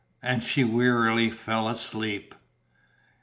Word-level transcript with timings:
And 0.23 0.41
she 0.43 0.63
wearily 0.63 1.29
fell 1.29 1.69
asleep. 1.69 2.33